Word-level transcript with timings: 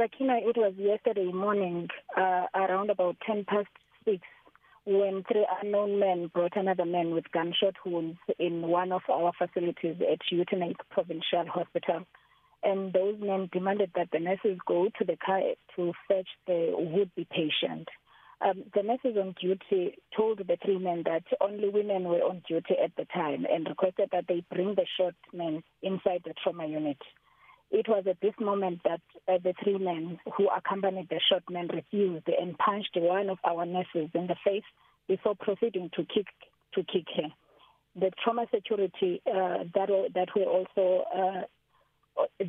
Sakina, 0.00 0.38
it 0.38 0.56
was 0.56 0.72
yesterday 0.78 1.30
morning, 1.30 1.86
uh, 2.16 2.46
around 2.54 2.88
about 2.88 3.16
10 3.26 3.44
past 3.46 3.68
6, 4.06 4.16
when 4.86 5.22
three 5.30 5.46
unknown 5.62 6.00
men 6.00 6.30
brought 6.32 6.56
another 6.56 6.86
man 6.86 7.10
with 7.10 7.30
gunshot 7.32 7.74
wounds 7.84 8.16
in 8.38 8.62
one 8.62 8.92
of 8.92 9.02
our 9.12 9.30
facilities 9.36 9.96
at 10.00 10.20
Uitenhage 10.32 10.78
Provincial 10.90 11.44
Hospital. 11.48 12.06
And 12.62 12.94
those 12.94 13.16
men 13.20 13.50
demanded 13.52 13.90
that 13.94 14.08
the 14.10 14.20
nurses 14.20 14.58
go 14.66 14.88
to 14.98 15.04
the 15.04 15.18
car 15.18 15.42
to 15.76 15.92
fetch 16.08 16.28
the 16.46 16.72
would-be 16.78 17.26
patient. 17.30 17.86
Um, 18.40 18.64
the 18.74 18.82
nurses 18.82 19.18
on 19.18 19.34
duty 19.38 19.98
told 20.16 20.38
the 20.38 20.56
three 20.64 20.78
men 20.78 21.02
that 21.04 21.24
only 21.42 21.68
women 21.68 22.04
were 22.04 22.22
on 22.22 22.40
duty 22.48 22.74
at 22.82 22.92
the 22.96 23.04
time 23.12 23.44
and 23.52 23.68
requested 23.68 24.08
that 24.12 24.24
they 24.28 24.42
bring 24.50 24.76
the 24.76 24.86
shot 24.98 25.14
men 25.34 25.62
inside 25.82 26.22
the 26.24 26.32
trauma 26.42 26.66
unit. 26.66 26.96
It 27.70 27.88
was 27.88 28.04
at 28.08 28.20
this 28.20 28.34
moment 28.40 28.80
that 28.84 29.00
uh, 29.28 29.38
the 29.42 29.54
three 29.62 29.78
men 29.78 30.18
who 30.36 30.48
accompanied 30.48 31.08
the 31.08 31.20
shot 31.30 31.42
men 31.48 31.68
refused 31.68 32.28
and 32.28 32.58
punched 32.58 32.96
one 32.96 33.30
of 33.30 33.38
our 33.44 33.64
nurses 33.64 34.10
in 34.14 34.26
the 34.26 34.36
face 34.44 34.64
before 35.08 35.34
proceeding 35.36 35.90
to 35.94 36.04
kick 36.04 36.26
to 36.74 36.82
kick 36.84 37.06
her. 37.16 37.28
The 37.96 38.10
trauma 38.22 38.46
security 38.52 39.22
uh, 39.26 39.64
that 39.74 39.88
that 40.14 40.28
were 40.34 40.44
also 40.44 41.04
uh, 41.14 41.42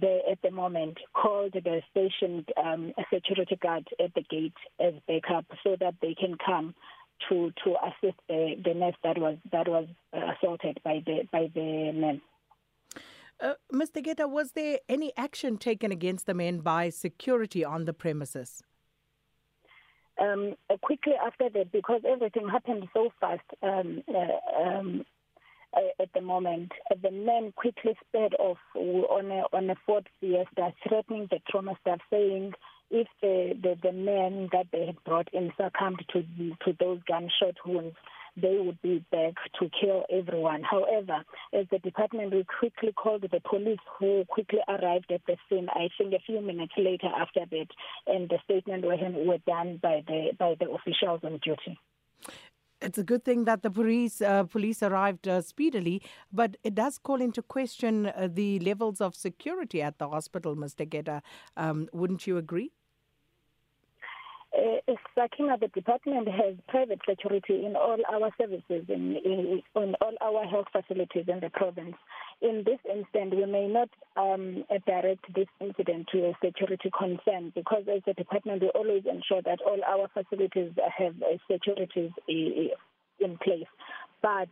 there 0.00 0.20
at 0.30 0.40
the 0.42 0.50
moment 0.50 0.98
called 1.14 1.52
the 1.52 1.80
stationed 1.90 2.48
um, 2.62 2.92
security 3.12 3.56
guard 3.56 3.88
at 4.02 4.14
the 4.14 4.22
gate 4.22 4.52
as 4.80 4.94
backup 5.08 5.46
so 5.64 5.76
that 5.80 5.94
they 6.02 6.14
can 6.14 6.36
come 6.44 6.74
to 7.28 7.52
to 7.64 7.74
assist 7.86 8.18
the, 8.28 8.56
the 8.64 8.74
nurse 8.74 8.94
that 9.02 9.18
was 9.18 9.36
that 9.52 9.68
was 9.68 9.86
assaulted 10.12 10.78
by 10.84 11.02
the 11.06 11.26
by 11.32 11.50
the 11.54 11.92
men. 11.94 12.20
Uh, 13.40 13.54
Mr. 13.72 14.02
Geta, 14.02 14.26
was 14.26 14.52
there 14.52 14.78
any 14.88 15.12
action 15.16 15.58
taken 15.58 15.92
against 15.92 16.26
the 16.26 16.34
men 16.34 16.60
by 16.60 16.88
security 16.88 17.64
on 17.64 17.84
the 17.84 17.92
premises? 17.92 18.62
Um, 20.18 20.54
uh, 20.70 20.76
quickly 20.82 21.12
after 21.24 21.50
that, 21.50 21.70
because 21.72 22.00
everything 22.08 22.48
happened 22.48 22.88
so 22.94 23.10
fast 23.20 23.42
um, 23.62 24.02
uh, 24.08 24.62
um, 24.62 25.04
uh, 25.76 26.02
at 26.02 26.10
the 26.14 26.22
moment, 26.22 26.72
uh, 26.90 26.94
the 27.02 27.10
men 27.10 27.52
quickly 27.54 27.94
sped 28.08 28.32
off 28.38 28.56
on 28.74 29.30
a, 29.30 29.42
on 29.54 29.68
a 29.68 29.74
Ford 29.84 30.08
Fiesta, 30.18 30.72
threatening 30.88 31.28
the 31.30 31.38
trauma 31.50 31.76
staff, 31.82 32.00
saying 32.10 32.54
if 32.90 33.08
the, 33.20 33.52
the, 33.62 33.76
the 33.82 33.92
men 33.92 34.48
that 34.52 34.68
they 34.72 34.86
had 34.86 35.02
brought 35.04 35.28
in 35.34 35.52
succumbed 35.60 36.02
to, 36.14 36.22
to 36.64 36.76
those 36.80 37.00
gunshot 37.06 37.56
wounds, 37.66 37.96
they 38.40 38.58
would 38.58 38.80
be 38.82 39.04
back 39.10 39.34
to 39.58 39.70
kill 39.80 40.04
everyone. 40.10 40.62
However, 40.62 41.24
as 41.52 41.66
the 41.70 41.78
department, 41.78 42.34
we 42.34 42.44
quickly 42.58 42.92
called 42.92 43.22
the 43.22 43.40
police 43.48 43.78
who 43.98 44.24
quickly 44.28 44.60
arrived 44.68 45.10
at 45.10 45.22
the 45.26 45.36
scene, 45.48 45.68
I 45.70 45.88
think 45.96 46.12
a 46.12 46.18
few 46.26 46.40
minutes 46.40 46.74
later 46.76 47.08
after 47.18 47.40
that, 47.50 47.68
and 48.06 48.28
the 48.28 48.38
statement 48.44 48.84
were, 48.84 48.96
were 49.24 49.38
done 49.46 49.78
by 49.82 50.02
the, 50.06 50.32
by 50.38 50.54
the 50.58 50.70
officials 50.70 51.20
on 51.24 51.38
duty. 51.42 51.78
It's 52.82 52.98
a 52.98 53.04
good 53.04 53.24
thing 53.24 53.44
that 53.44 53.62
the 53.62 53.70
police 53.70 54.20
uh, 54.20 54.44
police 54.44 54.82
arrived 54.82 55.26
uh, 55.26 55.40
speedily, 55.40 56.02
but 56.30 56.58
it 56.62 56.74
does 56.74 56.98
call 56.98 57.22
into 57.22 57.40
question 57.40 58.06
uh, 58.06 58.28
the 58.30 58.58
levels 58.58 59.00
of 59.00 59.14
security 59.14 59.80
at 59.80 59.98
the 59.98 60.10
hospital, 60.10 60.54
Mr. 60.54 60.86
Geta. 60.86 61.22
Um, 61.56 61.88
wouldn't 61.94 62.26
you 62.26 62.36
agree? 62.36 62.72
Uh, 64.56 64.94
Sakina, 65.14 65.56
the 65.60 65.68
department 65.68 66.28
has 66.28 66.54
private 66.68 67.00
security 67.08 67.64
in 67.64 67.76
all 67.76 67.98
our 68.12 68.30
services, 68.40 68.84
in, 68.88 69.16
in, 69.24 69.62
in 69.76 69.94
all 70.00 70.14
our 70.20 70.44
health 70.44 70.66
facilities 70.72 71.24
in 71.28 71.40
the 71.40 71.50
province. 71.50 71.94
In 72.42 72.62
this 72.64 72.78
instance, 72.90 73.34
we 73.36 73.46
may 73.46 73.68
not 73.68 73.88
um, 74.16 74.64
direct 74.86 75.24
this 75.34 75.48
incident 75.60 76.08
to 76.12 76.26
a 76.26 76.32
security 76.44 76.90
concern 76.96 77.52
because 77.54 77.84
as 77.94 78.02
a 78.06 78.14
department, 78.14 78.62
we 78.62 78.68
always 78.70 79.04
ensure 79.04 79.42
that 79.42 79.60
all 79.66 79.80
our 79.86 80.08
facilities 80.14 80.72
have 80.96 81.14
uh, 81.22 81.36
securities 81.50 82.10
in 82.28 83.38
place. 83.42 83.66
But 84.22 84.48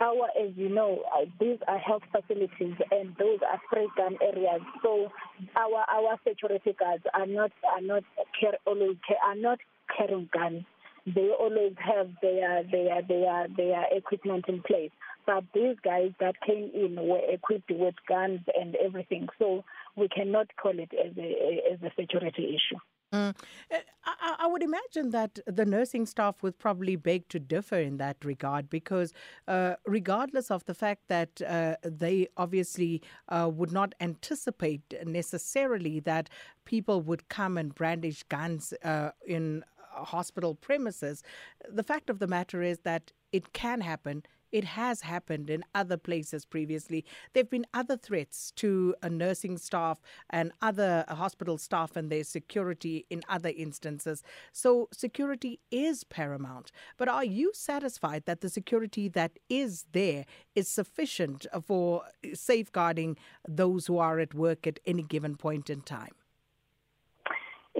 our, 0.00 0.28
as 0.40 0.52
you 0.56 0.68
know, 0.68 1.02
uh, 1.14 1.24
these 1.40 1.58
are 1.66 1.78
health 1.78 2.02
facilities 2.12 2.74
and 2.90 3.14
those 3.18 3.38
are 3.42 3.60
gun 3.96 4.16
areas. 4.22 4.60
So 4.82 5.10
our 5.56 5.84
our 5.90 6.18
security 6.26 6.74
guards 6.78 7.04
are 7.14 7.26
not 7.26 7.50
are 7.72 7.80
not 7.80 8.04
care, 8.38 8.54
always 8.66 8.96
are 9.24 9.34
not 9.34 9.58
carrying 9.96 10.28
guns. 10.32 10.64
They 11.06 11.30
always 11.30 11.74
have 11.78 12.10
their 12.22 12.62
their 12.70 13.02
their 13.02 13.48
their 13.56 13.84
equipment 13.90 14.44
in 14.48 14.62
place. 14.62 14.90
But 15.26 15.44
these 15.54 15.76
guys 15.84 16.10
that 16.20 16.34
came 16.46 16.70
in 16.74 16.96
were 16.96 17.20
equipped 17.28 17.70
with 17.70 17.94
guns 18.08 18.40
and 18.58 18.76
everything. 18.76 19.28
So 19.38 19.64
we 19.96 20.08
cannot 20.08 20.48
call 20.60 20.78
it 20.78 20.90
as 20.92 21.16
a 21.18 21.72
as 21.72 21.82
a 21.82 21.92
security 22.00 22.56
issue. 22.56 22.78
Mm. 23.12 23.34
Uh, 23.70 23.76
I, 24.04 24.36
I, 24.40 24.46
would 24.46 24.62
imagine 24.62 25.10
that 25.10 25.38
the 25.46 25.66
nursing 25.66 26.06
staff 26.06 26.42
would 26.42 26.58
probably 26.58 26.96
beg 26.96 27.28
to 27.28 27.38
differ 27.38 27.76
in 27.76 27.98
that 27.98 28.24
regard 28.24 28.70
because, 28.70 29.12
uh, 29.46 29.74
regardless 29.86 30.50
of 30.50 30.64
the 30.64 30.74
fact 30.74 31.02
that 31.08 31.42
uh, 31.46 31.76
they 31.84 32.28
obviously 32.38 33.02
uh, 33.28 33.50
would 33.52 33.70
not 33.70 33.94
anticipate 34.00 34.94
necessarily 35.04 36.00
that 36.00 36.30
people 36.64 37.02
would 37.02 37.28
come 37.28 37.58
and 37.58 37.74
brandish 37.74 38.22
guns 38.24 38.72
uh, 38.82 39.10
in 39.26 39.62
hospital 39.90 40.54
premises, 40.54 41.22
the 41.68 41.82
fact 41.82 42.08
of 42.08 42.18
the 42.18 42.26
matter 42.26 42.62
is 42.62 42.78
that 42.80 43.12
it 43.30 43.52
can 43.52 43.82
happen 43.82 44.22
it 44.52 44.64
has 44.64 45.00
happened 45.00 45.50
in 45.50 45.64
other 45.74 45.96
places 45.96 46.44
previously. 46.44 47.04
There 47.32 47.42
have 47.42 47.50
been 47.50 47.66
other 47.74 47.96
threats 47.96 48.52
to 48.56 48.94
nursing 49.08 49.58
staff 49.58 50.00
and 50.30 50.52
other 50.60 51.04
uh, 51.08 51.14
hospital 51.14 51.58
staff 51.58 51.96
and 51.96 52.10
their 52.10 52.24
security 52.24 53.06
in 53.10 53.22
other 53.28 53.50
instances. 53.56 54.22
So, 54.52 54.88
security 54.92 55.60
is 55.70 56.04
paramount. 56.04 56.70
But 56.96 57.08
are 57.08 57.24
you 57.24 57.52
satisfied 57.54 58.24
that 58.26 58.40
the 58.40 58.48
security 58.48 59.08
that 59.08 59.32
is 59.48 59.86
there 59.92 60.24
is 60.54 60.68
sufficient 60.68 61.46
for 61.64 62.02
safeguarding 62.34 63.16
those 63.48 63.86
who 63.86 63.98
are 63.98 64.20
at 64.20 64.34
work 64.34 64.66
at 64.66 64.80
any 64.86 65.02
given 65.02 65.36
point 65.36 65.70
in 65.70 65.80
time? 65.80 66.12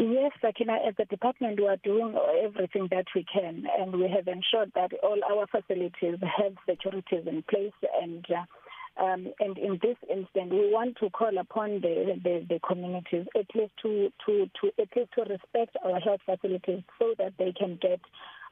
Yes, 0.03 0.33
Sakina, 0.41 0.79
as 0.85 0.95
a 0.99 1.05
department, 1.05 1.61
we 1.61 1.69
are 1.69 1.77
doing 1.77 2.17
everything 2.43 2.89
that 2.91 3.07
we 3.15 3.25
can, 3.33 3.67
and 3.79 3.95
we 3.95 4.09
have 4.09 4.27
ensured 4.27 4.73
that 4.75 4.91
all 5.01 5.21
our 5.31 5.47
facilities 5.47 6.19
have 6.21 6.55
securities 6.69 7.25
in 7.25 7.45
place. 7.49 7.73
And 8.03 8.27
uh, 8.29 9.03
um, 9.03 9.29
and 9.39 9.57
in 9.59 9.79
this 9.81 9.97
instance, 10.11 10.51
we 10.51 10.73
want 10.73 10.97
to 10.99 11.09
call 11.11 11.39
upon 11.39 11.81
the, 11.83 12.19
the, 12.23 12.45
the 12.49 12.59
communities 12.67 13.27
at 13.39 13.47
least 13.55 13.73
to, 13.83 14.11
to, 14.27 14.51
to 14.61 14.73
at 14.83 14.89
least 14.97 15.13
to 15.15 15.23
respect 15.23 15.77
our 15.85 16.01
health 16.01 16.21
facilities 16.27 16.83
so 16.99 17.15
that 17.19 17.35
they 17.39 17.53
can 17.53 17.79
get 17.81 18.01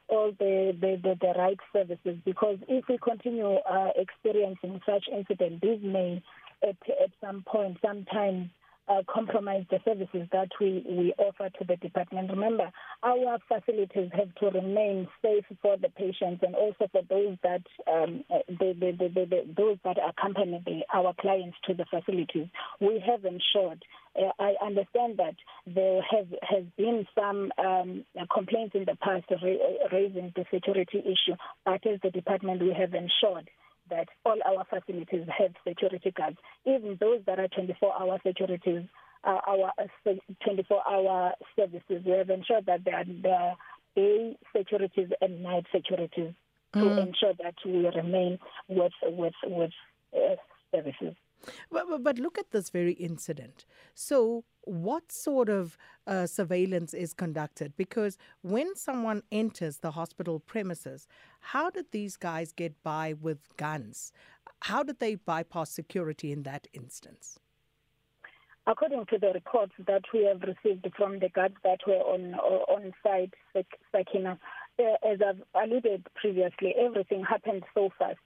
all 0.07 0.31
the, 0.39 0.75
the, 0.79 0.99
the, 1.03 1.17
the 1.19 1.33
right 1.37 1.59
services. 1.73 2.17
Because 2.23 2.59
if 2.69 2.85
we 2.87 2.97
continue 2.97 3.55
uh, 3.69 3.89
experiencing 3.97 4.79
such 4.85 5.03
incidents, 5.13 5.59
this 5.61 5.79
may 5.83 6.23
at, 6.63 6.77
at 7.03 7.11
some 7.19 7.43
point, 7.45 7.77
sometimes 7.85 8.49
uh, 8.87 9.01
compromise 9.11 9.63
the 9.69 9.79
services 9.85 10.27
that 10.31 10.49
we, 10.59 10.83
we 10.87 11.13
offer 11.17 11.49
to 11.57 11.65
the 11.65 11.75
department. 11.77 12.29
Remember, 12.29 12.71
our 13.03 13.37
facilities 13.47 14.09
have 14.13 14.33
to 14.35 14.57
remain 14.57 15.07
safe 15.21 15.45
for 15.61 15.77
the 15.77 15.89
patients 15.89 16.43
and 16.45 16.55
also 16.55 16.87
for 16.91 17.01
those 17.09 17.37
that 17.43 17.61
um, 17.91 18.23
those 18.59 19.77
that 19.83 19.97
accompany 20.07 20.61
the, 20.65 20.81
our 20.93 21.13
clients 21.19 21.57
to 21.67 21.73
the 21.73 21.85
facilities. 21.85 22.47
We 22.79 23.03
have 23.05 23.25
ensured. 23.25 23.83
Uh, 24.13 24.31
I 24.39 24.55
understand 24.65 25.17
that 25.17 25.35
there 25.65 26.01
have 26.11 26.27
has 26.41 26.63
been 26.77 27.05
some 27.15 27.51
um, 27.57 28.05
complaints 28.33 28.75
in 28.75 28.85
the 28.85 28.97
past 29.01 29.25
ra- 29.29 29.87
raising 29.91 30.33
the 30.35 30.45
security 30.53 30.99
issue, 30.99 31.37
but 31.65 31.85
as 31.85 31.99
the 32.03 32.11
department, 32.11 32.61
we 32.61 32.73
have 32.73 32.93
ensured 32.93 33.49
that 33.91 34.07
all 34.25 34.37
our 34.45 34.65
facilities 34.65 35.27
have 35.37 35.51
security 35.67 36.11
guards, 36.11 36.37
even 36.65 36.97
those 36.99 37.21
that 37.27 37.39
are 37.39 37.47
24-hour 37.47 38.19
securities, 38.25 38.83
uh, 39.23 39.37
our 39.47 39.71
24-hour 40.05 41.33
services. 41.55 42.03
We 42.03 42.11
have 42.13 42.29
ensured 42.31 42.65
that 42.65 42.83
there 42.83 42.95
are, 42.95 43.05
are 43.35 43.55
day 43.95 44.35
securities 44.55 45.09
and 45.21 45.43
night 45.43 45.65
securities 45.71 46.33
mm. 46.73 46.81
to 46.81 47.01
ensure 47.01 47.33
that 47.43 47.55
we 47.65 47.87
remain 47.87 48.39
with 48.67 48.93
with 49.03 49.33
with 49.45 49.71
uh, 50.15 50.35
services. 50.73 51.15
But, 51.71 52.03
but 52.03 52.19
look 52.19 52.37
at 52.37 52.51
this 52.51 52.69
very 52.69 52.93
incident. 52.93 53.65
So, 53.93 54.43
what 54.63 55.11
sort 55.11 55.49
of 55.49 55.77
uh, 56.05 56.27
surveillance 56.27 56.93
is 56.93 57.13
conducted? 57.13 57.75
Because 57.77 58.17
when 58.41 58.75
someone 58.75 59.23
enters 59.31 59.77
the 59.77 59.91
hospital 59.91 60.39
premises, 60.39 61.07
how 61.39 61.69
did 61.69 61.85
these 61.91 62.15
guys 62.15 62.51
get 62.51 62.81
by 62.83 63.13
with 63.13 63.39
guns? 63.57 64.11
How 64.61 64.83
did 64.83 64.99
they 64.99 65.15
bypass 65.15 65.71
security 65.71 66.31
in 66.31 66.43
that 66.43 66.67
instance? 66.73 67.39
According 68.67 69.07
to 69.07 69.17
the 69.17 69.31
reports 69.33 69.73
that 69.87 70.03
we 70.13 70.25
have 70.25 70.41
received 70.43 70.87
from 70.95 71.17
the 71.17 71.29
guards 71.29 71.55
that 71.63 71.79
were 71.87 71.95
on 71.95 72.35
on 72.35 72.93
site, 73.01 73.33
Sakina, 73.91 74.37
uh, 74.79 74.83
as 75.11 75.19
I've 75.27 75.41
alluded 75.55 76.05
previously, 76.13 76.75
everything 76.79 77.23
happened 77.23 77.63
so 77.73 77.89
fast 77.97 78.19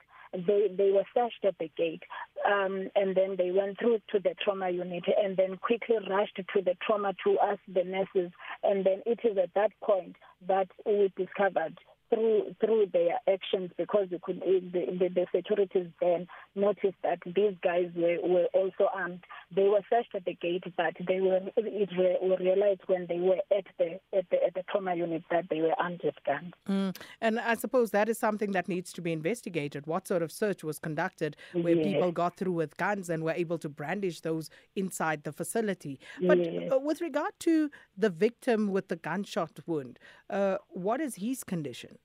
they 0.47 0.67
they 0.75 0.91
were 0.91 1.05
searched 1.13 1.43
at 1.45 1.57
the 1.59 1.69
gate, 1.77 2.03
um, 2.45 2.89
and 2.95 3.15
then 3.15 3.35
they 3.37 3.51
went 3.51 3.79
through 3.79 3.99
to 4.11 4.19
the 4.19 4.35
trauma 4.43 4.69
unit, 4.69 5.03
and 5.21 5.37
then 5.37 5.57
quickly 5.57 5.97
rushed 6.09 6.35
to 6.35 6.61
the 6.61 6.75
trauma 6.85 7.13
to 7.23 7.37
us, 7.39 7.59
the 7.67 7.83
nurses, 7.83 8.31
and 8.63 8.85
then 8.85 9.01
it 9.05 9.19
is 9.23 9.37
at 9.37 9.53
that 9.55 9.71
point 9.81 10.15
that 10.47 10.67
we 10.85 11.11
discovered 11.17 11.77
through 12.15 12.55
through 12.59 12.87
their 12.93 13.19
actions 13.31 13.71
because 13.77 14.07
could 14.21 14.39
the, 14.39 14.85
the, 14.99 15.09
the 15.09 15.25
securities 15.35 15.87
then 16.01 16.27
noticed 16.55 16.95
that 17.03 17.19
these 17.25 17.55
guys 17.63 17.89
were, 17.95 18.17
were 18.23 18.47
also 18.53 18.89
armed. 18.93 19.23
They 19.55 19.67
were 19.67 19.81
searched 19.89 20.15
at 20.15 20.25
the 20.25 20.35
gate, 20.35 20.63
but 20.77 20.93
they 21.07 21.19
were 21.19 21.41
it 21.57 21.89
were 21.97 22.37
realized 22.37 22.81
when 22.87 23.05
they 23.07 23.19
were 23.19 23.39
at 23.55 23.65
the 23.77 23.99
at 24.17 24.29
the, 24.29 24.43
at 24.45 24.53
the 24.53 24.63
trauma 24.69 24.95
unit 24.95 25.23
that 25.31 25.45
they 25.49 25.61
were 25.61 25.73
armed 25.79 26.01
with 26.03 26.15
guns. 26.25 26.53
Mm. 26.69 26.95
And 27.21 27.39
I 27.39 27.55
suppose 27.55 27.91
that 27.91 28.09
is 28.09 28.17
something 28.17 28.51
that 28.53 28.67
needs 28.67 28.93
to 28.93 29.01
be 29.01 29.11
investigated. 29.11 29.87
What 29.87 30.07
sort 30.07 30.21
of 30.21 30.31
search 30.31 30.63
was 30.63 30.79
conducted 30.79 31.35
where 31.53 31.75
yes. 31.75 31.85
people 31.85 32.11
got 32.11 32.37
through 32.37 32.53
with 32.53 32.77
guns 32.77 33.09
and 33.09 33.23
were 33.23 33.31
able 33.31 33.57
to 33.59 33.69
brandish 33.69 34.21
those 34.21 34.49
inside 34.75 35.23
the 35.23 35.31
facility? 35.31 35.99
But 36.21 36.39
yes. 36.39 36.71
Uh, 36.71 36.79
with 36.79 37.01
regard 37.01 37.33
to 37.41 37.69
the 37.97 38.09
victim 38.09 38.71
with 38.71 38.87
the 38.87 38.95
gunshot 38.95 39.59
wound, 39.65 39.99
uh, 40.29 40.57
what 40.69 41.01
is 41.01 41.15
his 41.15 41.43
condition? 41.43 41.97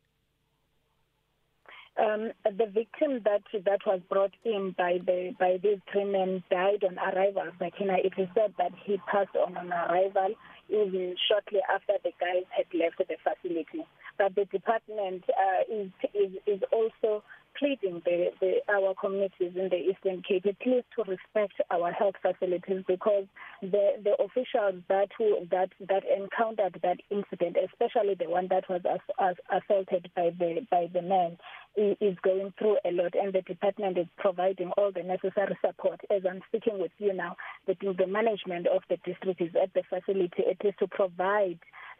Um, 2.00 2.32
the 2.44 2.66
victim 2.66 3.20
that 3.24 3.42
that 3.66 3.80
was 3.86 4.00
brought 4.08 4.32
in 4.44 4.74
by 4.78 4.98
the 5.04 5.34
by 5.38 5.58
these 5.62 5.80
three 5.92 6.04
men 6.04 6.42
died 6.50 6.82
on 6.82 6.98
arrival. 6.98 7.44
Sakina, 7.58 7.96
it 8.02 8.14
is 8.16 8.28
said 8.34 8.54
that 8.56 8.72
he 8.84 8.96
passed 9.10 9.36
on 9.36 9.56
on 9.56 9.70
arrival 9.70 10.34
even 10.70 11.16
shortly 11.28 11.60
after 11.72 11.94
the 12.04 12.12
guys 12.20 12.46
had 12.56 12.66
left 12.72 12.98
the 12.98 13.16
facility. 13.22 13.84
But 14.16 14.34
the 14.34 14.44
department 14.46 15.24
uh, 15.28 15.62
is, 15.68 15.90
is 16.14 16.32
is 16.46 16.62
also 16.72 17.22
pleading 17.58 18.00
the, 18.04 18.30
the, 18.40 18.54
our 18.72 18.94
communities 18.94 19.52
in 19.56 19.68
the 19.68 19.76
Eastern 19.76 20.22
Cape, 20.22 20.44
please 20.62 20.84
to 20.96 21.02
respect 21.02 21.54
our 21.70 21.92
health 21.92 22.14
facilities 22.22 22.84
because 22.86 23.24
the, 23.60 24.00
the 24.02 24.14
officials 24.22 24.82
that 24.88 25.08
who, 25.18 25.46
that 25.50 25.70
that 25.88 26.02
encountered 26.04 26.78
that 26.82 26.98
incident, 27.10 27.56
especially 27.56 28.14
the 28.14 28.30
one 28.30 28.48
that 28.48 28.64
was 28.68 28.80
as, 28.90 29.00
as 29.20 29.36
assaulted 29.50 30.10
by 30.14 30.30
the 30.38 30.66
by 30.70 30.88
the 30.92 31.02
man, 31.02 31.36
is 31.76 32.16
going 32.22 32.52
through 32.58 32.76
a 32.84 32.90
lot, 32.90 33.14
and 33.14 33.32
the 33.32 33.42
department 33.42 33.98
is 33.98 34.06
providing 34.18 34.70
all 34.76 34.90
the 34.92 35.02
necessary 35.02 35.56
support. 35.64 36.00
As 36.10 36.22
I'm 36.28 36.40
speaking 36.48 36.78
with 36.78 36.92
you 36.98 37.12
now, 37.12 37.36
the, 37.66 37.74
the 37.96 38.06
management 38.06 38.66
of 38.66 38.82
the 38.88 38.96
district 39.04 39.40
is 39.40 39.50
at 39.60 39.72
the 39.74 39.82
facility. 39.88 40.42
It 40.46 40.58
is 40.64 40.74
to 40.80 40.88
provide 40.88 41.58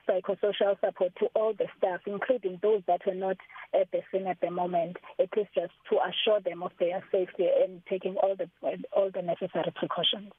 psychosocial 0.09 0.79
support 0.81 1.13
to 1.21 1.27
all 1.35 1.53
the 1.53 1.67
staff, 1.79 2.01
including 2.07 2.59
those 2.63 2.83
that 2.87 3.01
are 3.07 3.15
not 3.15 3.37
at 3.75 3.91
the 3.93 4.01
scene 4.11 4.27
at 4.27 4.41
the 4.41 4.51
moment. 4.51 4.97
It 5.19 5.31
is 5.37 5.47
just 5.55 5.73
to 5.91 5.99
assure 5.99 6.41
them 6.41 6.63
of 6.63 6.73
their 6.81 7.03
safety 7.13 7.47
and 7.63 7.83
taking 7.89 8.17
all 8.17 8.35
the 8.37 8.49
all 8.93 9.11
the 9.13 9.23
necessary 9.23 9.73
precautions. 9.75 10.33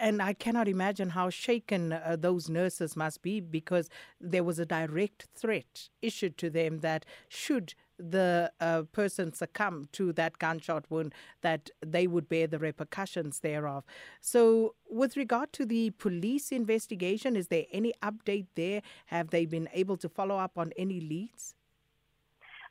And 0.00 0.22
I 0.22 0.32
cannot 0.32 0.68
imagine 0.68 1.10
how 1.10 1.30
shaken 1.30 1.92
uh, 1.92 2.16
those 2.18 2.48
nurses 2.48 2.96
must 2.96 3.22
be 3.22 3.40
because 3.40 3.90
there 4.20 4.44
was 4.44 4.58
a 4.58 4.66
direct 4.66 5.26
threat 5.34 5.88
issued 6.00 6.38
to 6.38 6.50
them 6.50 6.80
that 6.80 7.04
should 7.28 7.74
the 8.10 8.52
uh, 8.60 8.82
person 8.92 9.32
succumb 9.32 9.88
to 9.92 10.12
that 10.14 10.38
gunshot 10.38 10.84
wound, 10.90 11.14
that 11.42 11.70
they 11.84 12.06
would 12.06 12.28
bear 12.28 12.46
the 12.46 12.58
repercussions 12.58 13.40
thereof. 13.40 13.84
So, 14.20 14.74
with 14.90 15.16
regard 15.16 15.52
to 15.54 15.64
the 15.66 15.90
police 15.90 16.52
investigation, 16.52 17.36
is 17.36 17.48
there 17.48 17.66
any 17.72 17.92
update 18.02 18.46
there? 18.56 18.82
Have 19.06 19.30
they 19.30 19.46
been 19.46 19.68
able 19.72 19.96
to 19.98 20.08
follow 20.08 20.36
up 20.36 20.58
on 20.58 20.72
any 20.76 21.00
leads? 21.00 21.54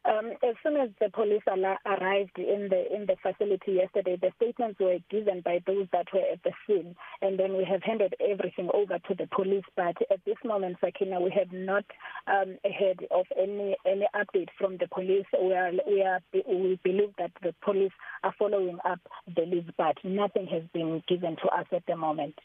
Um, 0.03 0.31
as 0.43 0.55
soon 0.63 0.77
as 0.77 0.89
the 0.99 1.09
police 1.09 1.43
arrived 1.47 2.37
in 2.39 2.69
the 2.69 2.91
in 2.93 3.05
the 3.05 3.15
facility 3.21 3.73
yesterday, 3.73 4.17
the 4.19 4.31
statements 4.37 4.79
were 4.79 4.97
given 5.11 5.41
by 5.41 5.61
those 5.67 5.87
that 5.91 6.07
were 6.11 6.25
at 6.31 6.41
the 6.43 6.51
scene, 6.65 6.95
and 7.21 7.37
then 7.37 7.55
we 7.55 7.63
have 7.65 7.83
handed 7.83 8.15
everything 8.19 8.69
over 8.73 8.97
to 8.97 9.15
the 9.15 9.27
police. 9.27 9.63
But 9.75 9.97
at 10.09 10.25
this 10.25 10.37
moment, 10.43 10.77
Sakina, 10.83 11.21
we 11.21 11.29
have 11.31 11.51
not 11.51 11.85
um, 12.25 12.57
heard 12.79 13.05
of 13.11 13.27
any 13.37 13.75
any 13.85 14.07
update 14.15 14.49
from 14.57 14.77
the 14.77 14.87
police. 14.87 15.25
We 15.39 15.53
are 15.53 15.71
we 15.87 16.01
are 16.01 16.19
we 16.33 16.79
believe 16.83 17.13
that 17.19 17.31
the 17.43 17.53
police 17.63 17.93
are 18.23 18.33
following 18.39 18.79
up 18.83 18.99
the 19.27 19.43
leads, 19.43 19.69
but 19.77 19.97
nothing 20.03 20.47
has 20.47 20.63
been 20.73 21.03
given 21.07 21.35
to 21.43 21.47
us 21.49 21.67
at 21.71 21.85
the 21.85 21.95
moment. 21.95 22.35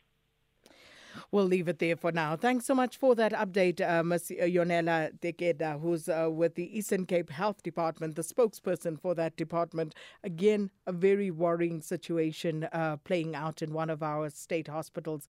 We'll 1.30 1.44
leave 1.44 1.68
it 1.68 1.78
there 1.78 1.96
for 1.96 2.12
now. 2.12 2.36
Thanks 2.36 2.66
so 2.66 2.74
much 2.74 2.96
for 2.96 3.14
that 3.14 3.32
update, 3.32 3.80
uh, 3.80 4.02
Ms. 4.02 4.32
Yonela 4.40 5.18
Dekeda, 5.20 5.80
who's 5.80 6.08
uh, 6.08 6.28
with 6.30 6.54
the 6.54 6.78
Eastern 6.78 7.06
Cape 7.06 7.30
Health 7.30 7.62
Department, 7.62 8.16
the 8.16 8.22
spokesperson 8.22 9.00
for 9.00 9.14
that 9.14 9.36
department. 9.36 9.94
Again, 10.24 10.70
a 10.86 10.92
very 10.92 11.30
worrying 11.30 11.80
situation 11.80 12.64
uh, 12.72 12.96
playing 12.98 13.34
out 13.34 13.62
in 13.62 13.72
one 13.72 13.90
of 13.90 14.02
our 14.02 14.30
state 14.30 14.68
hospitals. 14.68 15.28